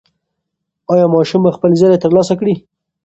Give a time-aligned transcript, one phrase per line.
[0.91, 2.53] ایا ماشوم به خپل زېری ترلاسه کړي؟